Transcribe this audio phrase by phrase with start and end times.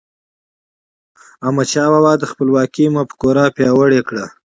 [1.45, 4.25] احمدشاه بابا د خپلواکی مفکوره پیاوړې کړه.